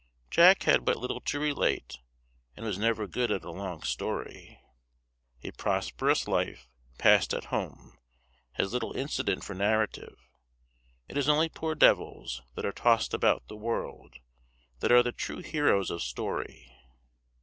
Jack 0.31 0.63
had 0.63 0.83
but 0.83 0.97
little 0.97 1.21
to 1.21 1.39
relate, 1.39 1.99
and 2.57 2.65
was 2.65 2.79
never 2.79 3.05
good 3.05 3.31
at 3.31 3.43
a 3.43 3.51
long 3.51 3.83
story. 3.83 4.59
A 5.43 5.51
prosperous 5.51 6.27
life, 6.27 6.67
passed 6.97 7.35
at 7.35 7.43
home, 7.53 7.99
has 8.53 8.73
little 8.73 8.97
incident 8.97 9.43
for 9.43 9.53
narrative; 9.53 10.17
it 11.07 11.19
is 11.19 11.29
only 11.29 11.49
poor 11.49 11.75
devils, 11.75 12.41
that 12.55 12.65
are 12.65 12.71
tossed 12.71 13.13
about 13.13 13.47
the 13.47 13.55
world, 13.55 14.15
that 14.79 14.91
are 14.91 15.03
the 15.03 15.11
true 15.11 15.43
heroes 15.43 15.91
of 15.91 16.01
story. 16.01 16.75